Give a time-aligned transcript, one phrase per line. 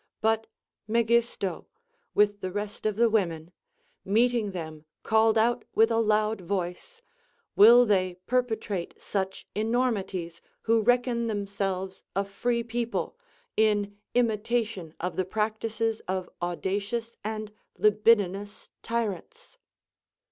[0.19, 0.47] But
[0.87, 1.67] Megisto,
[2.15, 3.51] with the rest of the women,
[4.03, 7.03] meeting them called out with a loud voice:
[7.55, 13.15] Will they perpetrate such enormities who reckon themselves a free people,
[13.55, 19.59] in imitation of the practices of audacious and libidinous tyrants?